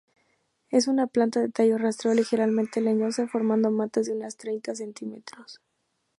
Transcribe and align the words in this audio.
Es 0.71 0.87
una 0.87 1.05
planta 1.05 1.41
de 1.41 1.49
tallo 1.49 1.77
rastrero 1.77 2.15
ligeramente 2.15 2.81
leñosa, 2.81 3.27
formando 3.27 3.69
matas 3.69 4.07
de 4.07 4.13
unos 4.13 4.35
treinta 4.35 4.73
centímetros. 4.73 5.61